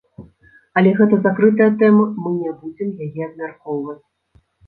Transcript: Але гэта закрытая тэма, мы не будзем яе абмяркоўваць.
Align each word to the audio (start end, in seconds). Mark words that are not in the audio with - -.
Але 0.79 0.93
гэта 0.99 1.19
закрытая 1.25 1.67
тэма, 1.83 2.05
мы 2.23 2.33
не 2.39 2.51
будзем 2.63 2.89
яе 3.09 3.21
абмяркоўваць. 3.29 4.01